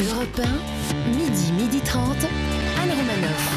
[0.00, 2.16] Europe 1, midi, midi 30,
[2.80, 3.50] Anne Romanoff.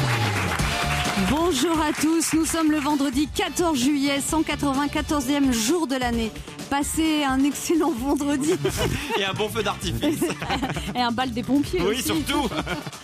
[1.30, 6.32] Bonjour à tous, nous sommes le vendredi 14 juillet, 194e jour de l'année.
[6.68, 8.54] Passez un excellent vendredi
[9.18, 10.24] Et un bon feu d'artifice.
[10.96, 12.02] et un bal des pompiers Oui, aussi.
[12.04, 12.48] surtout.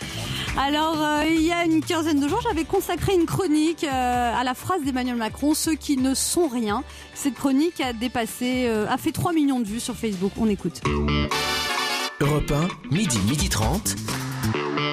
[0.59, 4.43] Alors, euh, il y a une quinzaine de jours, j'avais consacré une chronique euh, à
[4.43, 6.82] la phrase d'Emmanuel Macron, ceux qui ne sont rien.
[7.14, 10.32] Cette chronique a dépassé, euh, a fait 3 millions de vues sur Facebook.
[10.39, 10.80] On écoute.
[12.21, 13.95] Europe 1, midi, midi 30.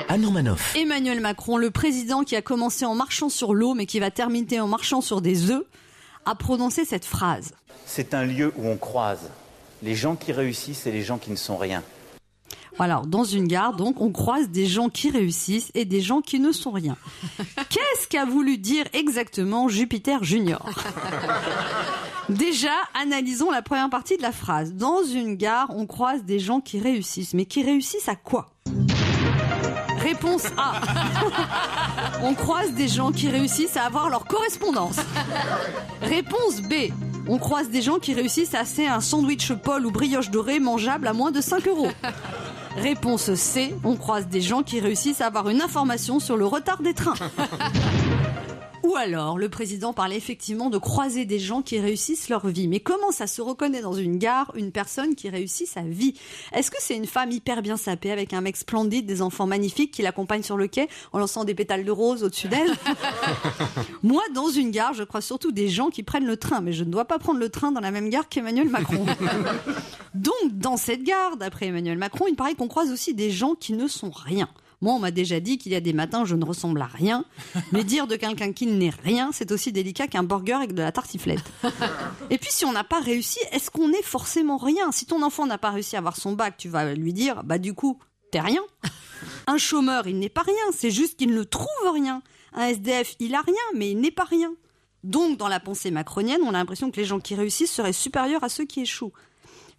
[0.10, 0.76] Anne Romanoff.
[0.76, 4.60] Emmanuel Macron, le président qui a commencé en marchant sur l'eau, mais qui va terminer
[4.60, 5.64] en marchant sur des œufs,
[6.28, 7.56] a prononcé cette phrase.
[7.88, 9.32] C'est un lieu où on croise
[9.82, 11.82] les gens qui réussissent et les gens qui ne sont rien.
[12.78, 16.40] Alors, dans une gare, donc, on croise des gens qui réussissent et des gens qui
[16.40, 16.96] ne sont rien.
[17.70, 20.64] Qu'est-ce qu'a voulu dire exactement Jupiter Junior?
[22.30, 24.74] Déjà, analysons la première partie de la phrase.
[24.74, 27.36] Dans une gare, on croise des gens qui réussissent.
[27.36, 28.48] Mais qui réussissent à quoi?
[30.00, 30.82] Réponse A.
[32.24, 34.98] On croise des gens qui réussissent à avoir leur correspondance.
[36.02, 36.91] Réponse B.
[37.27, 41.08] On croise des gens qui réussissent à acheter un sandwich Paul ou brioche dorée mangeable
[41.08, 41.90] à moins de 5 euros.
[42.77, 43.76] Réponse C.
[43.84, 47.16] On croise des gens qui réussissent à avoir une information sur le retard des trains.
[48.86, 52.68] Ou alors, le président parlait effectivement de croiser des gens qui réussissent leur vie.
[52.68, 56.14] Mais comment ça se reconnaît dans une gare une personne qui réussit sa vie
[56.54, 59.92] Est-ce que c'est une femme hyper bien sapée avec un mec splendide, des enfants magnifiques
[59.92, 62.76] qui l'accompagnent sur le quai en lançant des pétales de rose au-dessus d'elle
[64.03, 66.84] Moi, dans une gare, je crois surtout des gens qui prennent le train, mais je
[66.84, 69.03] ne dois pas prendre le train dans la même gare qu'Emmanuel Macron.
[70.14, 73.74] Donc, dans cette gare, d'après Emmanuel Macron, il paraît qu'on croise aussi des gens qui
[73.74, 74.47] ne sont rien.
[74.86, 77.25] Moi, on m'a déjà dit qu'il y a des matins je ne ressemble à rien.
[77.72, 80.92] Mais dire de quelqu'un qui n'est rien, c'est aussi délicat qu'un burger avec de la
[80.92, 81.44] tartiflette.
[82.30, 84.92] Et puis, si on n'a pas réussi, est-ce qu'on est forcément rien?
[84.92, 87.58] Si ton enfant n'a pas réussi à avoir son bac, tu vas lui dire, bah
[87.58, 87.97] du coup,
[88.30, 88.62] t'es rien.
[89.47, 92.22] Un chômeur, il n'est pas rien, c'est juste qu'il ne trouve rien.
[92.53, 94.53] Un SDF, il a rien, mais il n'est pas rien.
[95.03, 98.44] Donc, dans la pensée macronienne, on a l'impression que les gens qui réussissent seraient supérieurs
[98.44, 99.14] à ceux qui échouent.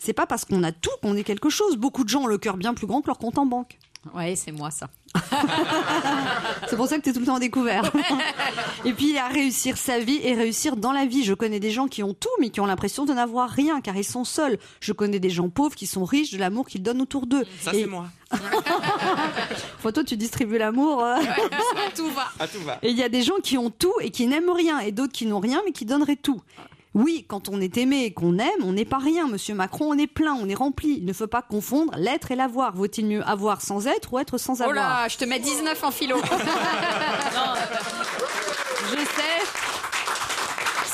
[0.00, 1.76] C'est pas parce qu'on a tout qu'on est quelque chose.
[1.76, 3.78] Beaucoup de gens ont le cœur bien plus grand que leur compte en banque.
[4.14, 4.88] Ouais, c'est moi ça.
[6.68, 7.90] C'est pour ça que tu es tout le temps en découvert.
[8.84, 11.24] et puis, il y a réussir sa vie et réussir dans la vie.
[11.24, 13.96] Je connais des gens qui ont tout, mais qui ont l'impression de n'avoir rien, car
[13.96, 14.58] ils sont seuls.
[14.80, 17.44] Je connais des gens pauvres qui sont riches de l'amour qu'ils donnent autour d'eux.
[17.60, 18.06] Ça, Et- c'est moi.
[19.94, 21.02] Toi, tu distribues l'amour.
[21.04, 21.16] euh.
[21.94, 22.26] Tout va.
[22.40, 22.78] À tout va.
[22.82, 25.12] Et il y a des gens qui ont tout et qui n'aiment rien, et d'autres
[25.12, 26.40] qui n'ont rien, mais qui donneraient tout.
[26.96, 29.28] Oui, quand on est aimé et qu'on aime, on n'est pas rien.
[29.28, 30.96] Monsieur Macron, on est plein, on est rempli.
[30.96, 32.74] Il ne faut pas confondre l'être et l'avoir.
[32.74, 35.84] Vaut-il mieux avoir sans être ou être sans Oh avoir là, je te mets 19
[35.84, 36.16] en philo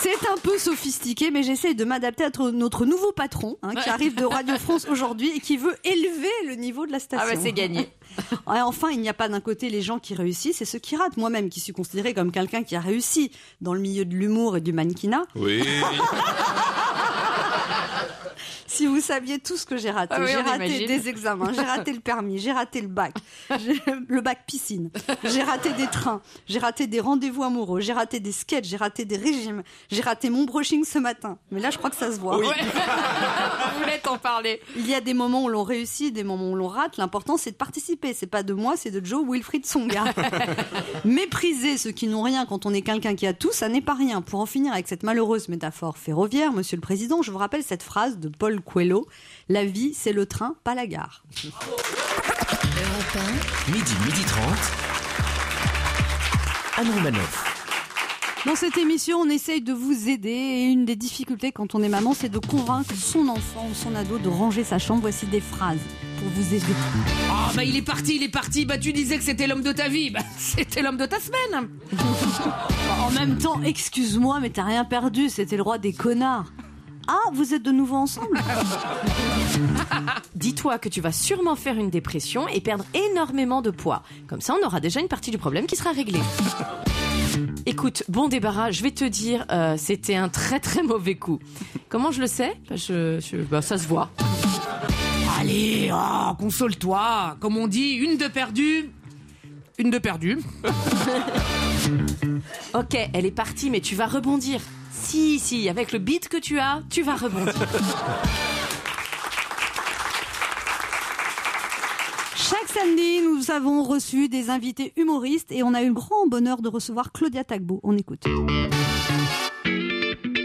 [0.02, 0.12] sais.
[0.22, 3.88] C'est un peu sophistiqué, mais j'essaie de m'adapter à tr- notre nouveau patron, hein, qui
[3.88, 7.27] arrive de Radio France aujourd'hui et qui veut élever le niveau de la station.
[7.28, 7.88] Ah bah c'est gagné.
[8.47, 10.97] Ouais, enfin, il n'y a pas d'un côté les gens qui réussissent et ceux qui
[10.97, 11.16] ratent.
[11.16, 13.31] Moi-même, qui suis considérée comme quelqu'un qui a réussi
[13.62, 15.22] dans le milieu de l'humour et du mannequinat.
[15.34, 15.62] Oui.
[18.82, 20.87] Si vous saviez tout ce que j'ai raté, Ah oui, j'ai raté imagine.
[20.88, 23.15] des examens, j'ai raté le permis, j'ai raté le bac,
[24.09, 24.91] le bac piscine,
[25.22, 29.04] j'ai raté des trains, j'ai raté des rendez-vous amoureux, j'ai raté des sketchs, j'ai raté
[29.04, 31.38] des régimes, j'ai raté mon brushing ce matin.
[31.53, 32.41] Mais là, je crois que ça se voit.
[32.42, 32.48] Je
[33.78, 34.60] voulais t'en parler.
[34.75, 36.97] Il y a des moments où l'on réussit, des moments où l'on rate.
[36.97, 38.12] L'important, c'est de participer.
[38.15, 40.06] C'est pas de moi, c'est de Joe Wilfried Songa.
[41.04, 43.94] Mépriser ceux qui n'ont rien quand on est quelqu'un qui a tout, ça n'est pas
[43.94, 44.22] rien.
[44.22, 47.84] Pour en finir avec cette malheureuse métaphore ferroviaire, Monsieur le Président, je vous rappelle cette
[47.84, 49.06] phrase de Paul Coelho.
[49.49, 51.25] La vie, c'est le train, pas la gare.
[53.69, 54.44] Midi, midi 30.
[56.78, 57.53] Anne Romanoff.
[58.47, 61.88] Dans cette émission, on essaye de vous aider et une des difficultés quand on est
[61.88, 65.03] maman, c'est de convaincre son enfant ou son ado de ranger sa chambre.
[65.03, 65.78] Voici des phrases
[66.19, 66.75] pour vous aider.
[67.31, 68.65] Ah bah il est parti, il est parti.
[68.65, 70.10] Bah tu disais que c'était l'homme de ta vie.
[70.10, 71.69] Bah c'était l'homme de ta semaine.
[73.00, 76.47] En même temps, excuse-moi, mais t'as rien perdu, c'était le roi des connards.
[77.08, 78.38] Ah, vous êtes de nouveau ensemble
[80.34, 84.03] Dis-toi que tu vas sûrement faire une dépression et perdre énormément de poids.
[84.28, 86.21] Comme ça, on aura déjà une partie du problème qui sera réglée.
[87.66, 91.38] Écoute, bon débarras, je vais te dire, euh, c'était un très très mauvais coup.
[91.88, 92.54] Comment je le sais?
[92.68, 94.10] Bah, je, je- bah, Ça se voit.
[95.41, 97.36] Allez, oh, console-toi.
[97.41, 98.91] Comme on dit, une de perdue,
[99.78, 100.38] une de perdue.
[102.74, 104.60] Ok, elle est partie, mais tu vas rebondir.
[104.92, 107.54] Si, si, avec le beat que tu as, tu vas rebondir.
[112.36, 116.60] Chaque samedi, nous avons reçu des invités humoristes et on a eu le grand bonheur
[116.60, 117.80] de recevoir Claudia Tagbo.
[117.83, 118.24] On écoute.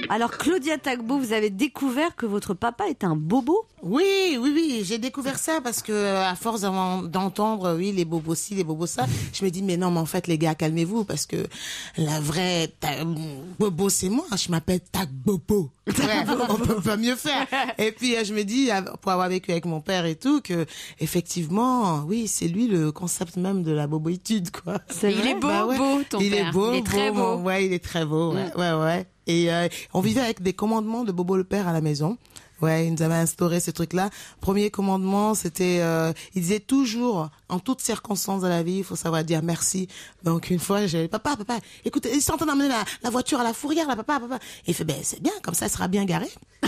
[0.09, 4.81] Alors Claudia Tagbo, vous avez découvert que votre papa est un bobo Oui, oui, oui,
[4.85, 8.63] j'ai découvert ça parce que euh, à force d'en- d'entendre, oui, les bobos ci, les
[8.63, 11.45] bobos ça, je me dis mais non, mais en fait les gars, calmez-vous parce que
[11.97, 13.03] la vraie ta-
[13.59, 15.71] bobo c'est moi, je m'appelle Tag Bobo.
[15.87, 15.93] Ouais,
[16.49, 17.45] on peut pas mieux faire.
[17.77, 18.69] Et puis euh, je me dis
[19.01, 20.65] pour avoir vécu avec mon père et tout que
[20.99, 24.79] effectivement, oui, c'est lui le concept même de la boboitude quoi.
[24.89, 25.77] C'est Il est beau, Bah ouais.
[25.77, 26.47] beau, ton il père.
[26.47, 27.37] est beau, Il est très beau.
[27.39, 27.43] Mm.
[27.45, 28.33] Ouais, il est très beau.
[28.33, 29.05] Ouais, ouais, ouais.
[29.27, 32.17] Et euh, on vivait avec des commandements de Bobo le père à la maison.
[32.59, 34.09] Ouais, il nous avait instauré ce truc-là.
[34.41, 38.95] Premier commandement, c'était, euh, il disait toujours, en toutes circonstances de la vie, il faut
[38.95, 39.87] savoir dire merci.
[40.23, 43.39] Donc une fois, j'ai papa, papa, écoute, ils sont en train d'emmener la, la voiture
[43.39, 44.37] à la fourrière, là, papa, papa.
[44.65, 46.31] Et il fait, ben c'est bien, comme ça, elle sera bien garée.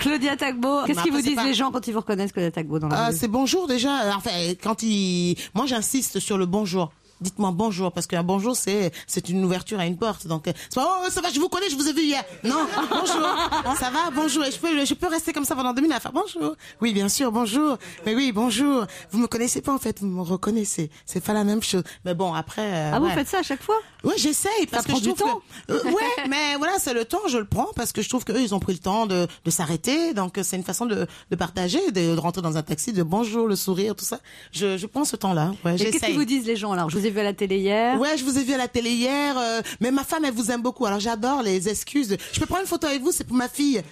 [0.00, 2.78] Claudia Tagbo, qu'est-ce qu'ils vous disent pas- les gens quand ils vous reconnaissent Claudia Tagbo
[2.78, 4.16] dans la rue c'est bonjour déjà.
[4.16, 4.30] Enfin,
[4.62, 6.90] quand il, moi j'insiste sur le bonjour.
[7.20, 10.26] Dites-moi bonjour parce qu'un bonjour c'est c'est une ouverture à une porte.
[10.26, 12.24] Donc euh, c'est pas oh ça va, je vous connais, je vous ai vu hier.
[12.44, 13.76] Non, bonjour.
[13.78, 14.44] Ça va, bonjour.
[14.44, 16.54] Et je peux je peux rester comme ça pendant deux minutes à faire bonjour.
[16.80, 17.76] Oui, bien sûr, bonjour.
[18.06, 18.86] Mais oui, bonjour.
[19.10, 20.90] Vous me connaissez pas en fait, vous me reconnaissez.
[21.06, 21.82] C'est pas la même chose.
[22.04, 22.62] Mais bon après.
[22.62, 23.76] euh, Ah, vous faites ça à chaque fois?
[24.04, 25.42] Ouais, j'essaye parce que je du trouve temps.
[25.68, 28.24] que- Euh, ouais, mais voilà, c'est le temps, je le prends parce que je trouve
[28.24, 31.36] qu'eux ils ont pris le temps de, de s'arrêter, donc c'est une façon de, de
[31.36, 34.20] partager, de, de rentrer dans un taxi, de bonjour, le sourire, tout ça.
[34.52, 35.52] Je, je prends ce temps-là.
[35.64, 36.88] Ouais, Et qu'est-ce qu'ils vous disent les gens alors?
[36.90, 37.98] Je vous ai vu à la télé hier.
[37.98, 40.50] Ouais, je vous ai vu à la télé hier, euh, mais ma femme elle vous
[40.50, 40.86] aime beaucoup.
[40.86, 42.16] Alors j'adore les excuses.
[42.32, 43.82] Je peux prendre une photo avec vous, c'est pour ma fille.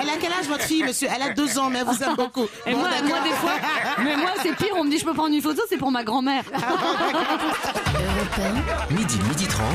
[0.00, 1.08] Elle a quel âge votre fille, monsieur?
[1.14, 2.44] Elle a deux ans, mais elle vous aime beaucoup.
[2.66, 2.88] Et Bon, moi,
[3.24, 3.52] des fois,
[4.04, 4.68] mais moi, c'est pire.
[4.76, 6.44] On me dit, je peux prendre une photo, c'est pour ma grand-mère.
[6.52, 8.40] Europe
[8.90, 9.66] Midi, midi 30.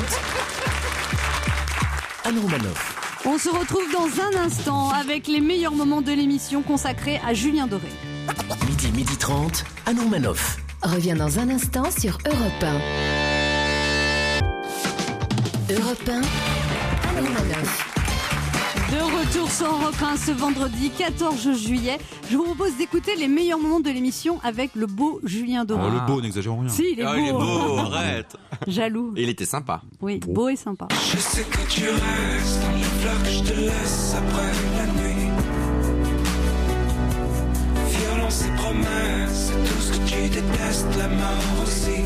[2.25, 2.97] Anne Romanoff.
[3.25, 7.67] On se retrouve dans un instant avec les meilleurs moments de l'émission consacrée à Julien
[7.67, 7.89] Doré.
[8.69, 9.63] Midi, midi 30.
[9.85, 10.57] Anne Romanoff.
[10.83, 12.73] 1 revient dans un instant sur Europe 1.
[15.73, 16.23] Europe 1, Anne
[17.25, 17.87] Romanoff.
[18.91, 21.97] De retour sur Europe 1 ce vendredi 14 juillet.
[22.29, 25.83] Je vous propose d'écouter les meilleurs moments de l'émission avec le beau Julien Doré.
[25.87, 26.69] Oh, le beau, n'exagérons rien.
[26.69, 27.21] Si, il est Ah, beau.
[27.21, 28.35] il est beau, arrête.
[28.67, 29.13] Jaloux.
[29.15, 29.81] Et il était sympa.
[30.01, 30.89] Oui, beau et sympa.
[31.13, 35.29] Je sais que tu restes dans les fleurs que je te laisse après la nuit.
[37.87, 42.01] Violence et promesses, c'est tout ce que tu détestes, la mort aussi.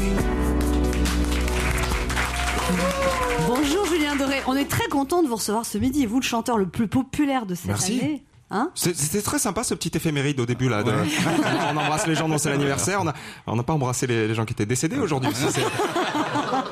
[3.48, 4.42] Bonjour Julien Doré.
[4.48, 6.06] On est très content de vous recevoir ce midi.
[6.06, 8.00] Vous, le chanteur le plus populaire de cette Merci.
[8.00, 8.24] année.
[8.52, 10.84] Hein C'est- C'était très sympa ce petit éphéméride au début là.
[10.84, 10.92] de-
[11.74, 13.02] on embrasse les gens dont c'est l'anniversaire.
[13.48, 15.32] On n'a pas embrassé les, les gens qui étaient décédés aujourd'hui.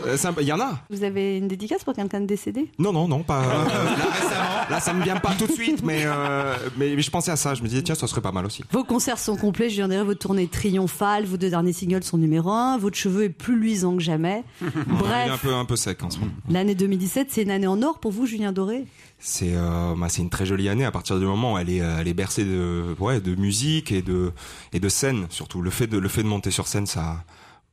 [0.06, 0.18] Euh.
[0.40, 0.80] Il y en a.
[0.92, 2.72] Vous avez une dédicace pour quelqu'un de décédé?
[2.78, 3.42] Non non non pas.
[3.42, 3.66] euh,
[4.70, 7.36] là, ça me vient pas tout de suite, mais, euh, mais mais je pensais à
[7.36, 7.54] ça.
[7.56, 8.64] Je me disais tiens ça serait pas mal aussi.
[8.72, 10.04] Vos concerts sont complets, Julien Doré.
[10.04, 11.26] Votre tournée triomphale.
[11.26, 12.78] Vos deux derniers singles sont numéro un.
[12.78, 14.44] Votre cheveu est plus luisant que jamais.
[14.62, 16.32] Il est un Bref, peu un peu sec en ce moment.
[16.50, 18.86] l'année 2017, c'est une année en or pour vous, Julien Doré?
[19.20, 21.82] C'est euh, bah, c'est une très jolie année à partir du moment où elle est
[21.82, 24.34] euh, elle est bercée de ouais de musique et de
[24.74, 25.62] et de scène surtout.
[25.62, 27.24] Le fait de le fait de monter sur scène ça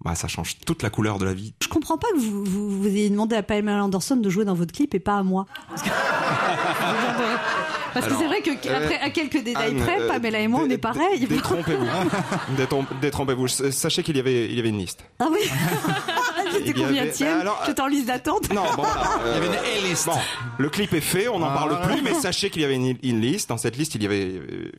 [0.04, 1.52] bah, ça change toute la couleur de la vie.
[1.62, 4.54] Je comprends pas que vous, vous, vous ayez demandé à Pamela Anderson de jouer dans
[4.54, 5.46] votre clip et pas à moi.
[5.68, 5.82] Parce
[8.06, 10.70] que, c'est vrai que euh, à quelques détails Anne, près, euh, Pamela et moi, on
[10.70, 11.20] est pareil.
[11.20, 11.86] dé- Détrompez-vous.
[12.56, 13.48] Détrompe- Détrompez-vous.
[13.48, 15.04] Sachez qu'il y avait, il y avait une liste.
[15.18, 15.40] Ah oui
[16.52, 19.08] J'étais Il y combien avait- tienne alors, J'étais en liste d'attente Non, bon, voilà.
[19.26, 20.06] Il y avait euh, une A-list.
[20.06, 20.12] Bon,
[20.58, 21.86] le clip est fait, on n'en Ah, parle voilà.
[21.86, 23.48] plus, mais sachez qu'il y avait une, une liste.
[23.48, 24.70] Dans cette liste, il y avait euh,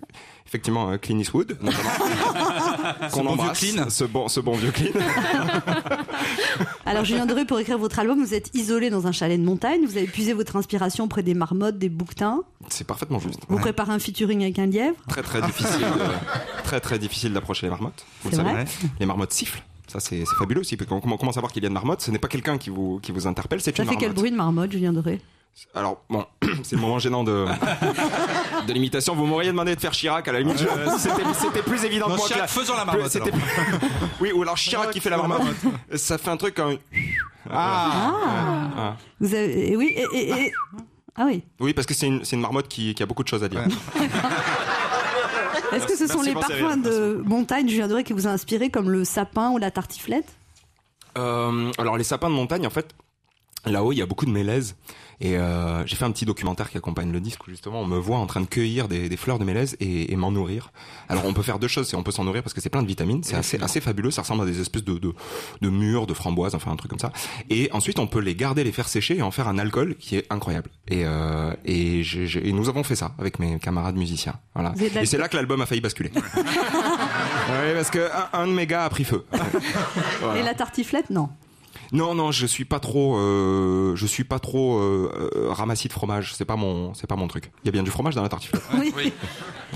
[0.47, 1.89] effectivement euh, Clint Eastwood, notamment.
[3.11, 3.59] qu'on bon vieux embrasse.
[3.59, 3.89] Clint.
[3.89, 4.91] Ce bon, ce bon vieux Clint.
[6.85, 9.81] Alors Julien Doré, pour écrire votre album, vous êtes isolé dans un chalet de montagne.
[9.85, 12.41] Vous avez puisé votre inspiration auprès des marmottes, des bouquetins.
[12.69, 13.39] C'est parfaitement juste.
[13.47, 13.61] Vous Ouais.
[13.61, 14.95] préparez un featuring avec un lièvre.
[15.07, 18.05] Très très difficile, de- très très difficile d'approcher les marmottes.
[18.23, 18.51] Vous le savez.
[18.51, 18.65] vrai
[18.99, 19.63] Les marmottes sifflent.
[19.91, 20.77] Ça c'est fabuleux aussi.
[20.77, 22.01] Parce qu'on commence à voir qu'il y a une marmotte?
[22.01, 24.17] Ce n'est pas quelqu'un qui vous qui vous interpelle, c'est Ça une fait quel marmotte.
[24.17, 25.19] bruit de marmotte, Julien Doré?
[25.75, 26.25] Alors bon,
[26.63, 27.45] c'est le moment gênant de
[28.67, 29.13] de l'imitation.
[29.15, 30.57] Vous m'auriez demandé de faire Chirac à la limite.
[30.59, 33.31] je- C'était plus évident Non, pour moi que Chirac, la- faisons la marmotte, plus-
[34.21, 35.41] oui, ou alors Chirac qui fait la marmotte.
[35.95, 36.77] Ça fait un truc comme.
[37.49, 38.13] Ah.
[38.77, 38.95] Ah.
[39.19, 40.51] Vous avez, et oui, et, et- et-
[41.17, 41.43] ah oui.
[41.59, 43.61] Oui, parce que c'est une marmotte qui qui a beaucoup de choses à dire.
[45.71, 48.89] Est-ce que ce sont les parfums de montagne, Julien Doré, qui vous a inspiré, comme
[48.89, 50.33] le sapin ou la tartiflette?
[51.17, 52.93] Euh, alors les sapins de montagne, en fait,
[53.65, 54.75] là-haut, il y a beaucoup de mélèzes.
[55.23, 57.97] Et euh, j'ai fait un petit documentaire qui accompagne le disque où justement on me
[57.99, 60.71] voit en train de cueillir des, des fleurs de mélèze et, et m'en nourrir.
[61.09, 62.81] Alors on peut faire deux choses, c'est on peut s'en nourrir parce que c'est plein
[62.81, 65.13] de vitamines, c'est assez, assez fabuleux, ça ressemble à des espèces de, de,
[65.61, 67.11] de mûres, de framboises, enfin un truc comme ça.
[67.51, 70.15] Et ensuite on peut les garder, les faire sécher et en faire un alcool qui
[70.15, 70.71] est incroyable.
[70.87, 74.39] Et, euh, et, j'ai- j'ai- et nous avons fait ça avec mes camarades musiciens.
[74.55, 74.73] Voilà.
[75.03, 76.09] Et c'est là que l'album a failli basculer.
[76.15, 79.23] oui, parce que un, un de mes gars a pris feu.
[80.35, 81.29] Et la tartiflette, non.
[81.91, 85.93] Non, non, je suis pas trop, euh, je suis pas trop euh, euh, ramassis de
[85.93, 86.33] fromage.
[86.35, 87.51] C'est pas mon, c'est pas mon truc.
[87.63, 88.63] Il y a bien du fromage dans la tartiflette.
[88.95, 89.13] Oui.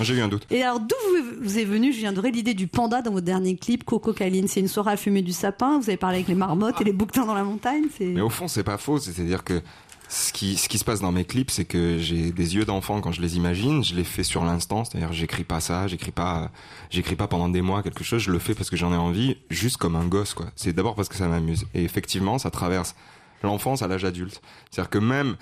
[0.01, 0.45] J'ai eu un doute.
[0.49, 3.55] Et alors, d'où vous, vous est venu, Julien Doré, l'idée du panda dans votre dernier
[3.55, 6.35] clip, Coco Caline C'est une soirée à fumer du sapin, vous avez parlé avec les
[6.35, 8.05] marmottes et les bouquetins dans la montagne c'est...
[8.05, 8.97] Mais au fond, c'est pas faux.
[8.99, 9.61] C'est-à-dire que
[10.07, 13.01] ce qui, ce qui se passe dans mes clips, c'est que j'ai des yeux d'enfant
[13.01, 13.83] quand je les imagine.
[13.83, 14.85] Je les fais sur l'instant.
[14.85, 16.51] C'est-à-dire, j'écris pas ça, j'écris pas,
[16.89, 18.21] j'écris pas pendant des mois quelque chose.
[18.21, 20.47] Je le fais parce que j'en ai envie, juste comme un gosse, quoi.
[20.55, 21.65] C'est d'abord parce que ça m'amuse.
[21.73, 22.95] Et effectivement, ça traverse
[23.43, 24.41] l'enfance à l'âge adulte.
[24.69, 25.35] C'est-à-dire que même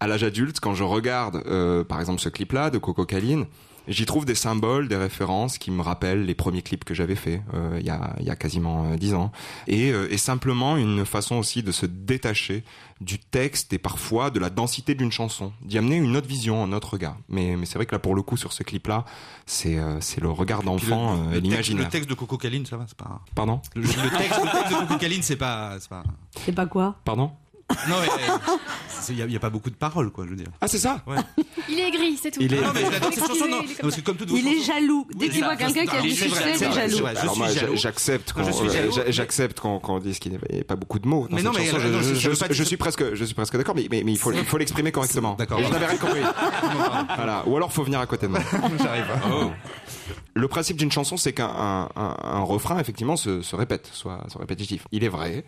[0.00, 3.46] à l'âge adulte, quand je regarde, euh, par exemple, ce clip-là de Coco Caline,
[3.88, 7.42] J'y trouve des symboles, des références qui me rappellent les premiers clips que j'avais faits
[7.52, 9.32] euh, il y, a, il y a quasiment euh, dix ans.
[9.66, 12.62] Et, euh, et simplement une façon aussi de se détacher
[13.00, 16.72] du texte et parfois de la densité d'une chanson, d'y amener une autre vision, un
[16.72, 17.16] autre regard.
[17.28, 19.04] Mais, mais c'est vrai que là, pour le coup, sur ce clip-là,
[19.46, 19.76] c'est
[20.20, 21.84] le regard d'enfant Le- et le, texte, l'imaginaire.
[21.86, 23.20] le texte de Coco Caline, ça va, c'est pas.
[23.34, 23.60] Pardon?
[23.74, 25.76] Le, le texte, le texte de Coco Caline, c'est pas.
[25.80, 26.04] c'est pas-
[26.44, 26.96] C'est pas quoi?
[27.04, 27.32] Pardon?
[27.88, 28.08] Non, mais
[29.08, 30.46] il n'y a, y a pas beaucoup de paroles, quoi, je veux dire.
[30.60, 31.16] Ah, c'est ça Ouais.
[31.68, 32.40] Il est aigri, c'est tout.
[32.40, 33.60] Il est- Ah non, mais j'adore cette chanson, non.
[33.64, 35.06] Il est parce que comme Il jaloux.
[35.14, 37.76] Dès qu'il voit quelqu'un qui a du succès, il est jaloux.
[37.76, 38.42] j'accepte Quand
[39.08, 42.76] j'accepte qu'on dise qu'il n'y avait pas beaucoup de mots Mais non, mais, Je, suis
[42.76, 45.34] presque, je suis presque d'accord, mais, mais, mais il faut, il faut l'exprimer correctement.
[45.34, 45.60] D'accord.
[45.62, 46.20] Je n'avais rien compris.
[47.16, 47.42] voilà.
[47.46, 48.40] Ou alors, faut venir à côté de moi.
[48.82, 49.06] J'arrive.
[49.32, 49.50] Oh.
[50.34, 54.24] Le principe d'une chanson, c'est qu'un un, un- un refrain, effectivement, se, se répète, soit,
[54.28, 54.84] soit répétitif.
[54.90, 55.44] Il est vrai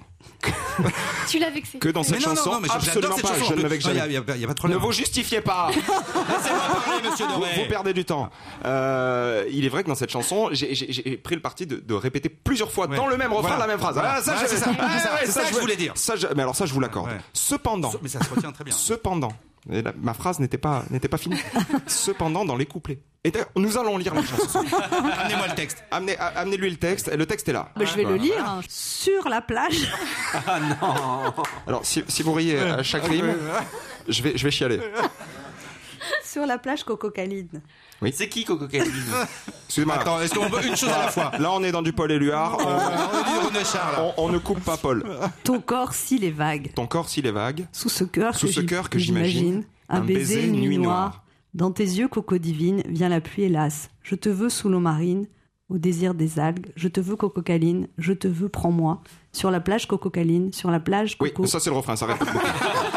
[1.28, 1.78] Tu l'as vexé.
[1.78, 3.44] que dans cette non, non, chanson, non, mais j'adore absolument cette pas, chanson.
[3.44, 3.62] je ne
[3.96, 4.22] a- a-
[4.54, 7.50] pas de Ne vous justifiez pas Laissez-moi parler, monsieur vous, Doré.
[7.56, 8.30] vous perdez du temps.
[8.64, 12.28] Euh, il est vrai que dans cette chanson, j'ai- pris le parti de, de répéter
[12.28, 12.96] plusieurs fois Ouais.
[12.96, 13.58] dans le même refrain Voilà.
[13.58, 13.94] la même phrase.
[13.94, 14.14] Voilà.
[14.18, 14.70] Ah, ça, c'est ça.
[14.78, 15.32] Ah, ça.
[15.32, 15.92] ça je voulais dire.
[15.96, 17.08] Ça, je- mais alors ça, je vous l'accorde.
[17.08, 17.18] Ouais.
[17.32, 18.74] Cependant, Mais ça se retient très bien.
[18.74, 19.32] cependant,
[19.70, 21.38] et là, ma phrase n'était pas n'était pas finie.
[21.86, 22.98] cependant, dans les couplets.
[23.26, 24.58] Et nous allons lire la chanson.
[25.18, 25.82] Amenez-moi le texte.
[25.90, 27.08] Amenez, a- amenez-lui le texte.
[27.08, 27.70] Et le texte est là.
[27.74, 28.44] Bah, je vais le lire.
[28.46, 28.60] hein.
[28.68, 29.90] Sur la plage.
[31.66, 33.34] Alors, si, si vous riez à chaque rime,
[34.08, 34.80] je vais, je vais chialer.
[36.34, 37.62] Sur la plage Coco Caline.
[38.12, 38.90] C'est qui Coco Caline.
[39.92, 41.30] Attends, est-ce qu'on veut une chose à la fois?
[41.38, 42.58] Là, on est dans du Paul Éluard.
[44.16, 45.04] On, ne coupe pas Paul.
[45.44, 46.72] Ton corps, s'il est vague.
[46.74, 50.00] Ton corps, s'il est vague, Sous ce cœur Sous que ce cœur que j'imagine, Un
[50.00, 51.22] baiser, nuit noire.
[51.54, 53.90] Dans tes yeux, coco divine, vient la pluie hélas.
[54.02, 55.28] Je te veux sous l'eau marine,
[55.68, 56.72] au désir des algues.
[56.74, 59.02] Je te veux coco caline, je te veux prends-moi.
[59.30, 61.46] Sur la plage coco caline, sur la plage Oui, coco.
[61.46, 62.26] ça c'est le refrain, ça beaucoup.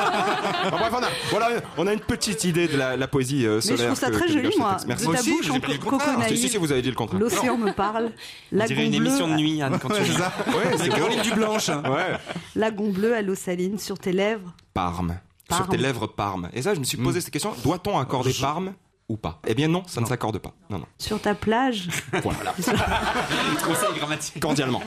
[0.68, 3.56] Enfin, bref, on a, voilà, on a une petite idée de la, la poésie euh,
[3.56, 3.78] Mais solaire.
[3.80, 4.78] je trouve ça que- très que joli, moi.
[4.88, 5.08] Merci.
[5.08, 6.18] De ta aussi, bouche j'ai en pas dit le coco contraire.
[6.22, 7.20] Ah, si, si, vous avez dit le contraire.
[7.20, 8.12] L'océan me parle.
[8.52, 10.32] On Lagon dirait une bleu, émission de nuit, Anne, quand tu C'est ça.
[10.48, 10.90] Ouais, c'est.
[10.90, 11.70] Caroline Dublanche.
[11.70, 12.18] Ouais.
[12.56, 14.54] lagon bleu à l'eau saline, sur tes lèvres.
[14.74, 15.18] Parme.
[15.50, 15.70] Sur Parme.
[15.72, 16.50] tes lèvres, parme.
[16.54, 17.54] Et ça, je me suis posé cette question.
[17.64, 18.74] Doit-on accorder parme
[19.10, 20.54] ou pas Eh bien non, ça ne s'accorde pas.
[20.70, 20.86] Non, non.
[20.98, 21.88] Sur ta plage.
[22.12, 22.54] Voilà.
[23.66, 24.40] Conseil grammatique.
[24.40, 24.82] Cordialement.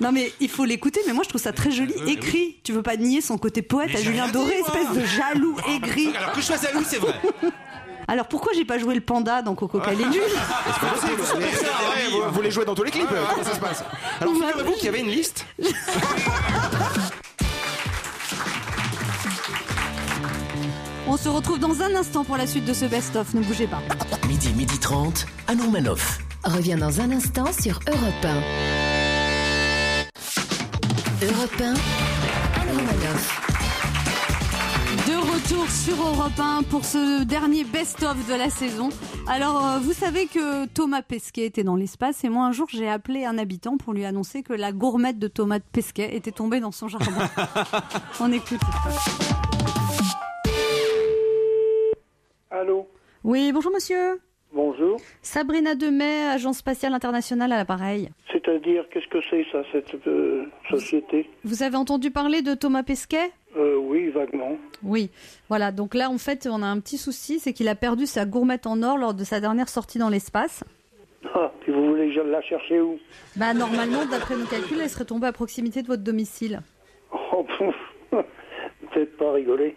[0.00, 2.60] Non mais il faut l'écouter, mais moi je trouve ça très joli, écrit.
[2.62, 5.56] Tu veux pas nier son côté poète Mais à Julien Doré, dit, espèce de jaloux,
[5.68, 6.14] aigri.
[6.16, 7.14] Alors que je sois jaloux, c'est vrai.
[8.06, 10.04] Alors pourquoi j'ai pas joué le panda dans Coco ouais, vous,
[12.32, 13.08] vous les jouez dans tous les clips.
[13.08, 13.84] Comment ça se passe?
[14.20, 15.46] Alors figurez-vous qu'il y avait une liste.
[21.06, 23.82] On se retrouve dans un instant pour la suite de ce best-of, ne bougez pas.
[24.26, 26.18] Midi, midi 30, Anne Romanoff.
[26.44, 28.28] Revient dans un instant sur Europe 1.
[31.26, 31.64] Europe 1.
[31.64, 31.74] Anne
[32.68, 33.42] Romanoff.
[35.06, 38.88] De retour sur Europe 1 pour ce dernier best-of de la saison.
[39.26, 42.88] Alors, euh, vous savez que Thomas Pesquet était dans l'espace et moi un jour j'ai
[42.88, 46.72] appelé un habitant pour lui annoncer que la gourmette de Thomas Pesquet était tombée dans
[46.72, 47.28] son jardin.
[48.20, 48.60] On écoute.
[52.54, 52.86] Allô
[53.24, 54.20] Oui, bonjour monsieur.
[54.52, 55.00] Bonjour.
[55.22, 58.10] Sabrina Demey, agence spatiale internationale à l'appareil.
[58.30, 63.32] C'est-à-dire, qu'est-ce que c'est ça, cette euh, société Vous avez entendu parler de Thomas Pesquet?
[63.56, 64.56] Euh, Oui, vaguement.
[64.84, 65.10] Oui,
[65.48, 65.72] voilà.
[65.72, 68.68] Donc là, en fait, on a un petit souci, c'est qu'il a perdu sa gourmette
[68.68, 70.62] en or lors de sa dernière sortie dans l'espace.
[71.34, 73.00] Ah, puis vous voulez que je la chercher où?
[73.34, 76.60] Bah normalement, d'après nos calculs, elle serait tombée à proximité de votre domicile,
[77.32, 77.74] Oh, pouf.
[78.92, 79.74] Peut-être pas rigoler.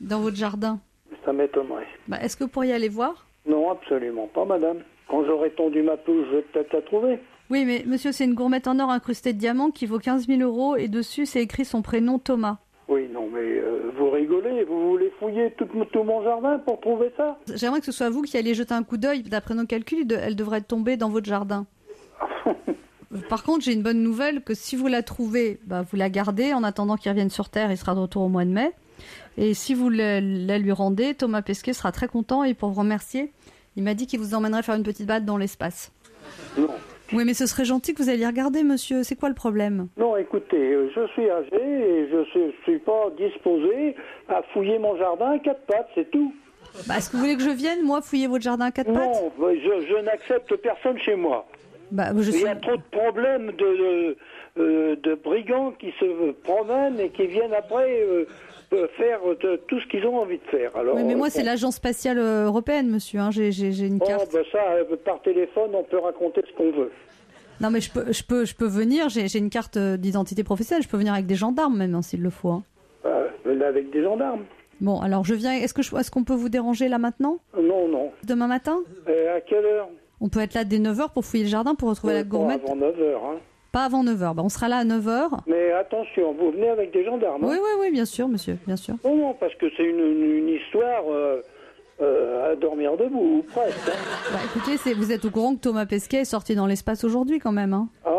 [0.00, 0.80] dans votre jardin.
[1.24, 1.86] Ça m'étonnerait.
[2.08, 3.26] Bah, Est-ce que vous pourriez aller voir?
[3.46, 4.78] Non, absolument pas, madame.
[5.08, 7.18] Quand j'aurai tondu ma pelouse, je vais peut-être la trouver.
[7.50, 10.40] Oui, mais monsieur, c'est une gourmette en or incrustée de diamants qui vaut 15 000
[10.40, 12.56] euros et dessus, c'est écrit son prénom Thomas.
[12.88, 17.10] Oui, non, mais euh, vous rigolez Vous voulez fouiller tout, tout mon jardin pour trouver
[17.16, 17.38] ça?
[17.54, 19.22] J'aimerais que ce soit vous qui alliez jeter un coup d'œil.
[19.22, 21.66] D'après nos calculs, elle devrait tomber dans votre jardin.
[23.28, 26.52] Par contre, j'ai une bonne nouvelle que si vous la trouvez, bah, vous la gardez
[26.52, 27.70] en attendant qu'il revienne sur Terre.
[27.70, 28.72] Il sera de retour au mois de mai.
[29.36, 32.80] Et si vous la, la lui rendez, Thomas Pesquet sera très content et pour vous
[32.80, 33.32] remercier,
[33.76, 35.92] il m'a dit qu'il vous emmènerait faire une petite balade dans l'espace.
[36.56, 36.68] Non,
[37.12, 39.02] Oui, mais ce serait gentil que vous alliez regarder, monsieur.
[39.02, 39.88] C'est quoi le problème?
[39.96, 43.96] Non, écoutez, euh, je suis âgé et je ne suis pas disposé
[44.28, 46.32] à fouiller mon jardin à quatre pattes, c'est tout.
[46.86, 49.10] bah, Est-ce que vous voulez que je vienne, moi, fouiller votre jardin à quatre pattes?
[49.38, 51.46] Non, je, je n'accepte personne chez moi.
[51.90, 54.16] bah, je Il y a trop de problèmes de, de,
[54.58, 58.26] euh, de brigands qui se promènent et qui viennent après euh,
[58.96, 60.76] faire euh, tout ce qu'ils ont envie de faire.
[60.76, 63.20] Alors, Oui, mais moi, euh, c'est l'agence spatiale euh, européenne, monsieur.
[63.20, 63.30] hein.
[63.30, 63.50] J'ai
[63.86, 64.32] une Oh, carte.
[64.32, 66.90] ben ça, euh, par téléphone, on peut raconter ce qu'on veut.
[67.60, 69.08] Non, mais je peux, je peux, je peux venir.
[69.08, 70.82] J'ai j'ai une carte d'identité professionnelle.
[70.82, 72.48] Je peux venir avec des gendarmes, même, hein, s'il le faut.
[72.50, 72.62] hein.
[73.06, 73.28] Euh,
[73.66, 74.44] avec des gendarmes.
[74.80, 75.52] Bon, alors je viens.
[75.52, 77.38] Est-ce que je- est-ce qu'on peut vous déranger là maintenant?
[77.56, 78.10] Non, non.
[78.24, 78.78] Demain matin?
[79.08, 79.88] Euh, à quelle heure?
[80.20, 82.62] On peut être là dès 9h pour fouiller le jardin, pour retrouver la Euh, gourmette.
[82.64, 83.22] Avant 9 heures.
[83.24, 83.36] Hein.
[83.74, 84.34] Pas avant 9h.
[84.38, 85.30] on sera là à 9h.
[85.48, 87.42] Mais attention, vous venez avec des gendarmes.
[87.44, 87.48] hein.
[87.50, 88.94] Oui, oui, oui, bien sûr, monsieur, bien sûr.
[89.04, 91.42] Non, non, parce que c'est une, une- une histoire euh,
[92.00, 93.76] euh, à dormir debout, ou presque.
[93.88, 93.92] hein.
[94.32, 97.52] Bah, écoutez, vous êtes au courant que Thomas Pesquet est sorti dans l'espace aujourd'hui, quand
[97.52, 97.72] même.
[97.72, 98.13] Hein Ah,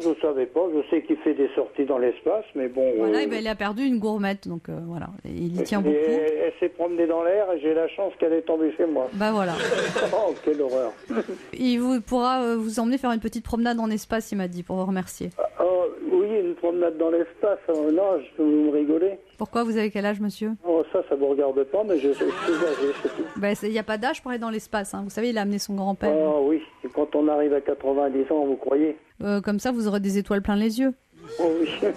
[0.00, 0.60] je savais pas.
[0.74, 2.92] Je sais qu'il fait des sorties dans l'espace, mais bon.
[2.98, 5.08] voilà, euh, et ben, il a perdu une gourmette, donc euh, voilà.
[5.24, 5.96] Il y tient et beaucoup.
[5.96, 9.08] elle, elle s'est promenée dans l'air et j'ai la chance qu'elle est tombée chez moi.
[9.14, 9.52] Bah voilà.
[10.14, 10.92] oh, quelle horreur.
[11.58, 14.62] Il vous pourra euh, vous emmener faire une petite promenade en espace, il m'a dit,
[14.62, 15.30] pour vous remercier.
[15.62, 17.58] Oh, oui, une promenade dans l'espace.
[17.68, 19.18] Non, je, vous me rigolez.
[19.38, 20.52] Pourquoi vous avez quel âge, monsieur?
[20.66, 23.22] Oh, ça, ça vous regarde pas, mais je, je suis âgé, c'est tout.
[23.36, 24.92] Bah, Il n'y a pas d'âge pour aller dans l'espace.
[24.94, 25.00] hein.
[25.04, 26.12] Vous savez, il a amené son grand-père.
[26.14, 26.62] Oh oui,
[26.94, 30.42] quand on arrive à 90 ans, vous croyez Euh, comme ça, vous aurez des étoiles
[30.42, 30.92] plein les yeux.
[31.38, 31.68] Oh oui.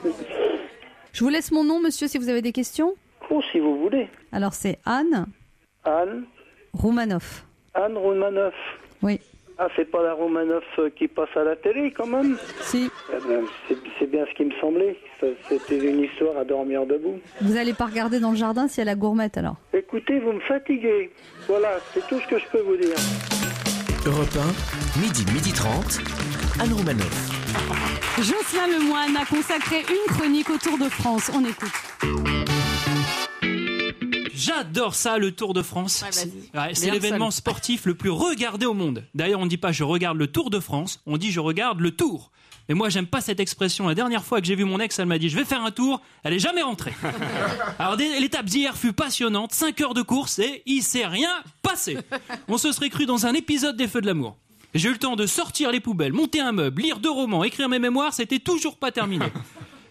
[1.14, 2.94] Je vous laisse mon nom, monsieur, si vous avez des questions.
[3.30, 4.08] oh, si vous voulez.
[4.32, 5.28] Alors, c'est Anne
[5.84, 6.26] Anne
[6.74, 7.46] Roumanoff.
[7.76, 8.54] Anne Romanoff.
[9.02, 9.20] Oui.
[9.60, 12.90] Ah, c'est pas la Romanoff euh, qui passe à la télé, quand même Si.
[13.12, 13.44] Eh ben,
[14.00, 14.98] c'est bien ce qui me semblait.
[15.48, 17.20] C'était une histoire à dormir debout.
[17.42, 20.40] Vous allez pas regarder dans le jardin s'il y a gourmette, alors Écoutez, vous me
[20.42, 21.12] fatiguez.
[21.48, 22.96] Voilà, c'est tout ce que je peux vous dire.
[24.05, 24.38] Europe
[24.98, 26.01] 1, midi, midi 30,
[26.60, 27.31] Anne Romanoff.
[28.17, 31.31] Jocelyn Lemoine a consacré une chronique au Tour de France.
[31.33, 31.72] On écoute.
[34.33, 36.03] J'adore ça, le Tour de France.
[36.03, 36.67] Ouais, vas-y.
[36.67, 39.05] Ouais, c'est l'événement sportif le plus regardé au monde.
[39.15, 41.79] D'ailleurs, on ne dit pas je regarde le Tour de France, on dit je regarde
[41.79, 42.31] le Tour.
[42.70, 43.88] Et moi, j'aime pas cette expression.
[43.88, 45.72] La dernière fois que j'ai vu mon ex, elle m'a dit je vais faire un
[45.72, 46.01] tour.
[46.24, 46.94] Elle est jamais rentrée.
[47.79, 49.53] Alors, l'étape d'hier fut passionnante.
[49.53, 51.98] 5 heures de course et il s'est rien passé.
[52.48, 54.38] On se serait cru dans un épisode des Feux de l'amour.
[54.74, 57.70] J'ai eu le temps de sortir les poubelles, monter un meuble, lire deux romans, écrire
[57.70, 59.27] mes mémoires, c'était toujours pas terminé.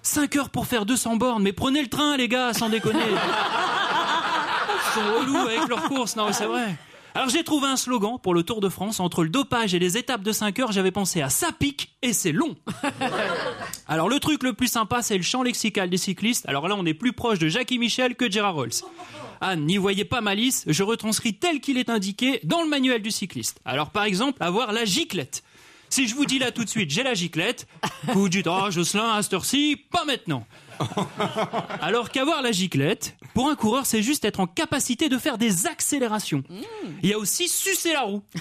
[0.03, 2.99] 5 heures pour faire 200 bornes, mais prenez le train, les gars, sans déconner.
[4.85, 6.77] Ils sont relous avec leurs courses, non, mais c'est vrai.
[7.15, 8.99] Alors j'ai trouvé un slogan pour le Tour de France.
[8.99, 12.13] Entre le dopage et les étapes de 5 heures, j'avais pensé à ça pique et
[12.15, 12.57] c'est long.
[13.87, 16.49] Alors le truc le plus sympa, c'est le champ lexical des cyclistes.
[16.49, 18.73] Alors là, on est plus proche de Jackie Michel que de Gérard Rolls.
[19.43, 23.11] Anne, n'y voyez pas malice, je retranscris tel qu'il est indiqué dans le manuel du
[23.11, 23.61] cycliste.
[23.65, 25.43] Alors par exemple, avoir la giclette.
[25.93, 27.67] Si je vous dis là tout de suite, j'ai la giclette,
[28.15, 30.47] vous dites, oh Jocelyn, à cette heure-ci, pas maintenant.
[31.83, 35.67] Alors qu'avoir la giclette, pour un coureur, c'est juste être en capacité de faire des
[35.67, 36.43] accélérations.
[37.03, 38.23] Il y a aussi sucer la roue.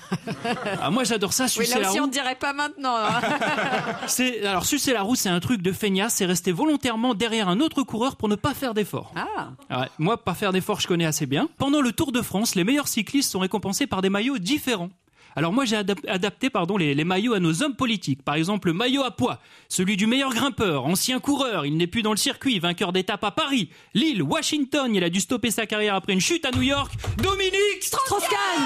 [0.82, 2.06] Ah, moi, j'adore ça, Oui, sucer là la aussi, roue.
[2.06, 2.96] on dirait pas maintenant.
[2.96, 3.20] hein.
[4.08, 7.60] C'est alors sucer la roue, c'est un truc de feignasse, c'est rester volontairement derrière un
[7.60, 9.14] autre coureur pour ne pas faire d'efforts.
[9.16, 9.50] Ah.
[9.82, 11.48] Ouais, moi, pas faire d'efforts, je connais assez bien.
[11.58, 14.90] Pendant le Tour de France, les meilleurs cyclistes sont récompensés par des maillots différents.
[15.36, 18.24] Alors moi j'ai adap- adapté pardon les, les maillots à nos hommes politiques.
[18.24, 19.40] Par exemple le maillot à poids,
[19.70, 23.32] celui du meilleur grimpeur, ancien coureur, il n'est plus dans le circuit, vainqueur d'étape à
[23.32, 26.92] Paris, Lille, Washington, il a dû stopper sa carrière après une chute à New York.
[27.18, 28.62] Dominique Strauss-Kahn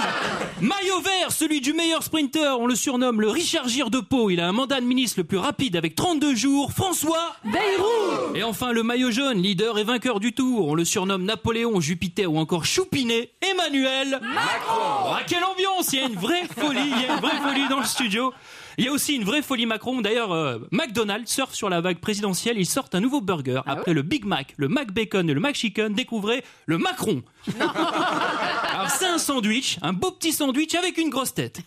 [0.62, 4.40] Maillot vert, celui du meilleur sprinter, on le surnomme le Richard Gere de Pau, il
[4.40, 8.72] a un mandat de ministre le plus rapide avec 32 jours, François Bayrou Et enfin
[8.72, 12.66] le maillot jaune, leader et vainqueur du Tour, on le surnomme Napoléon, Jupiter ou encore
[12.66, 17.14] Choupinet, Emmanuel Macron Ah quelle ambiance, il y a une vraie folie, il y a
[17.16, 18.34] une vraie folie dans le studio.
[18.78, 20.02] Il y a aussi une vraie folie Macron.
[20.02, 22.58] D'ailleurs, euh, McDonald's surfe sur la vague présidentielle.
[22.58, 23.62] Ils sortent un nouveau burger.
[23.66, 27.24] Après le Big Mac, le Mac Bacon et le Mac Chicken, découvrez le Macron.
[27.60, 31.60] Alors c'est un sandwich, un beau petit sandwich avec une grosse tête.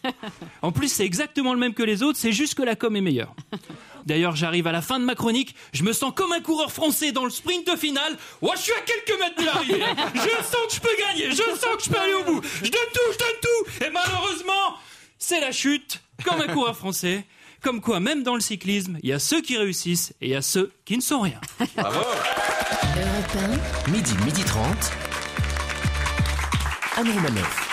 [0.60, 3.00] En plus, c'est exactement le même que les autres, c'est juste que la com est
[3.00, 3.34] meilleure.
[4.04, 7.12] D'ailleurs, j'arrive à la fin de ma chronique, je me sens comme un coureur français
[7.12, 8.16] dans le sprint final.
[8.40, 9.82] Ouais, je suis à quelques mètres de l'arrivée.
[10.14, 12.40] Je sens que je peux gagner, je sens que je peux aller au bout.
[12.62, 13.47] Je donne tout, je donne tout.
[15.28, 17.22] C'est la chute, comme un coureur français.
[17.60, 20.34] Comme quoi, même dans le cyclisme, il y a ceux qui réussissent et il y
[20.34, 21.38] a ceux qui ne sont rien.
[21.76, 22.00] Bravo.
[23.92, 24.64] Midi, midi 30.
[26.96, 27.68] Anne Romanoff.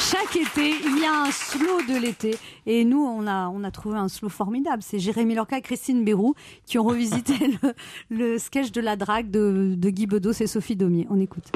[0.00, 2.38] Chaque été, il y a un slow de l'été.
[2.64, 4.82] Et nous, on a, on a trouvé un slow formidable.
[4.82, 7.74] C'est Jérémy Lorca et Christine Bérou qui ont revisité le,
[8.08, 11.06] le sketch de la drague de, de Guy Bedos et Sophie Daumier.
[11.10, 11.52] On écoute.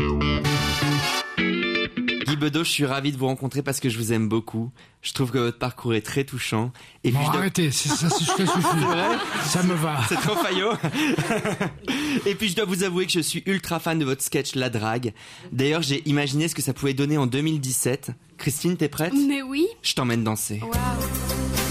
[2.37, 4.71] Guy je suis ravi de vous rencontrer parce que je vous aime beaucoup.
[5.03, 6.73] Je trouve que votre parcours est très touchant.
[7.05, 10.01] Et Bon, puis je dois- arrêtez, c'est- ça, ça vrai Ça me va.
[10.09, 10.73] C'est trop faillot.
[12.27, 14.71] Et puis je dois vous avouer que je suis ultra fan de votre sketch La
[14.71, 15.13] Drague.
[15.53, 18.11] D'ailleurs, j'ai imaginé ce que ça pouvait donner en 2017.
[18.39, 19.13] Christine, t'es prête?
[19.29, 19.67] Mais oui.
[19.83, 20.61] Je t'emmène danser.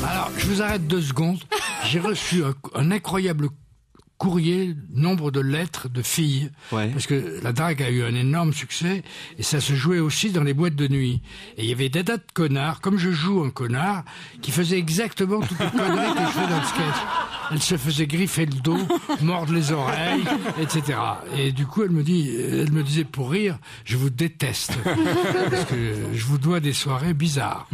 [0.07, 1.39] Alors, je vous arrête deux secondes.
[1.85, 3.49] J'ai reçu un, un incroyable
[4.23, 9.03] courrier, nombre de lettres de filles, parce que la drague a eu un énorme succès
[9.37, 11.21] et ça se jouait aussi dans les boîtes de nuit.
[11.57, 14.05] Et il y avait des de connards, comme je joue un connard,
[14.41, 16.99] qui faisait exactement toutes les conneries que je fais dans le sketch.
[17.51, 18.79] Elle se faisait griffer le dos,
[19.21, 20.23] mordre les oreilles,
[20.59, 20.97] etc.
[21.37, 24.73] Et du coup, elle me dit, elle me disait pour rire, je vous déteste
[25.49, 27.67] parce que je vous dois des soirées bizarres.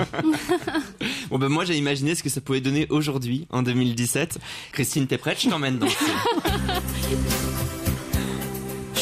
[1.29, 4.39] Bon ben moi j'ai imaginé ce que ça pouvait donner aujourd'hui, en 2017.
[4.71, 5.41] Christine, t'es prête?
[5.41, 5.95] Je t'emmène danser.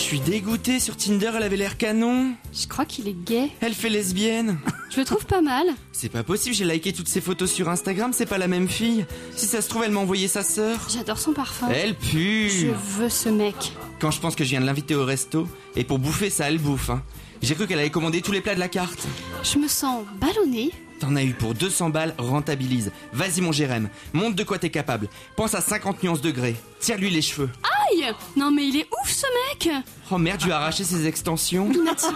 [0.07, 2.31] Je suis dégoûté sur Tinder, elle avait l'air canon.
[2.53, 3.49] Je crois qu'il est gay.
[3.59, 4.57] Elle fait lesbienne.
[4.89, 5.67] Je le trouve pas mal.
[5.91, 9.05] C'est pas possible, j'ai liké toutes ses photos sur Instagram, c'est pas la même fille.
[9.35, 10.79] Si ça se trouve, elle m'a envoyé sa sœur.
[10.89, 11.67] J'adore son parfum.
[11.73, 12.49] Elle pue.
[12.49, 13.73] Je veux ce mec.
[13.99, 16.59] Quand je pense que je viens de l'inviter au resto, et pour bouffer ça, elle
[16.59, 16.89] bouffe.
[16.89, 17.03] Hein.
[17.41, 19.05] J'ai cru qu'elle avait commandé tous les plats de la carte.
[19.43, 20.71] Je me sens ballonnée.
[20.99, 22.91] T'en as eu pour 200 balles, rentabilise.
[23.13, 25.07] Vas-y mon Jérém, montre de quoi t'es capable.
[25.35, 26.55] Pense à 50 nuances degrés.
[26.79, 27.49] Tire-lui les cheveux.
[27.91, 29.69] Aïe Non mais il est ouf ce mec
[30.11, 31.69] Oh merde, tu as arraché ses extensions.
[31.73, 32.13] Il m'a tiré...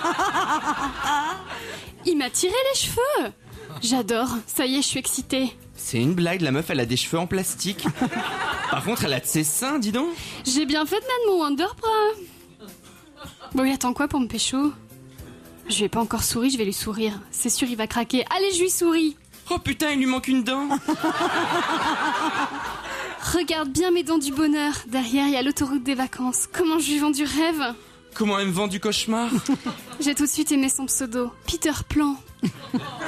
[2.05, 3.31] Il m'a tiré les cheveux
[3.81, 4.29] J'adore.
[4.47, 5.55] Ça y est, je suis excitée.
[5.75, 7.85] C'est une blague, la meuf elle a des cheveux en plastique.
[8.69, 10.09] Par contre, elle a de ses seins, dis donc.
[10.45, 11.89] J'ai bien fait de mettre mon Wonderbra.
[13.53, 14.71] Bon, il attend quoi pour me pécho?
[15.69, 17.19] Je lui ai pas encore souri, je vais lui sourire.
[17.31, 18.25] C'est sûr, il va craquer.
[18.35, 19.15] Allez, je lui souris
[19.49, 20.69] Oh putain, il lui manque une dent.
[23.33, 24.73] Regarde bien mes dents du bonheur.
[24.87, 26.47] Derrière, il y a l'autoroute des vacances.
[26.51, 27.73] Comment je lui vends du rêve?
[28.13, 29.29] Comment elle me vend du cauchemar?
[29.99, 31.31] J'ai tout de suite aimé son pseudo.
[31.47, 32.15] Peter Plan.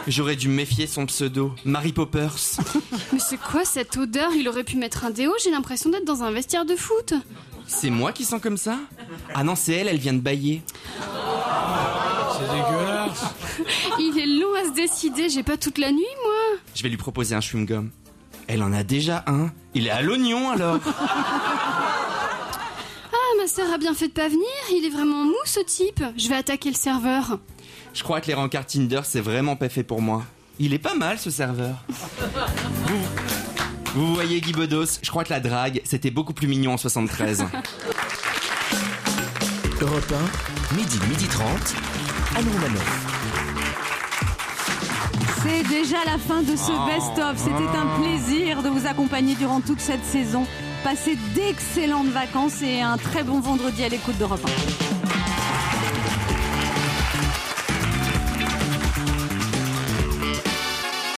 [0.07, 1.53] J'aurais dû me méfier son pseudo.
[1.65, 2.57] Mary Poppers.
[3.13, 4.31] Mais c'est quoi cette odeur?
[4.35, 7.13] Il aurait pu mettre un déo, j'ai l'impression d'être dans un vestiaire de foot.
[7.67, 8.79] C'est moi qui sens comme ça?
[9.33, 10.61] Ah non, c'est elle, elle vient de bailler.
[12.45, 13.25] C'est dégueulasse.
[13.99, 16.59] Il est long à se décider, j'ai pas toute la nuit, moi.
[16.75, 17.89] Je vais lui proposer un chewing-gum.
[18.47, 19.51] Elle en a déjà un.
[19.73, 20.79] Il est à l'oignon alors.
[23.15, 26.03] Ah, ma sœur a bien fait de pas venir, il est vraiment mou ce type.
[26.17, 27.37] Je vais attaquer le serveur.
[27.93, 30.23] Je crois que les rencarts Tinder, c'est vraiment pas fait pour moi.
[30.59, 31.75] Il est pas mal ce serveur.
[32.85, 32.99] Vous,
[33.95, 37.45] vous voyez Guy Bedos, je crois que la drague, c'était beaucoup plus mignon en 73.
[39.81, 40.13] Europe
[40.71, 41.47] 1, midi, midi 30,
[42.35, 43.07] Anne Romanoff.
[45.43, 46.85] C'est déjà la fin de ce Oh.
[46.85, 47.37] best-of.
[47.37, 50.45] C'était un plaisir de vous accompagner durant toute cette saison.
[50.83, 55.12] Passez d'excellentes vacances et un très bon vendredi à l'écoute d'Europe 1.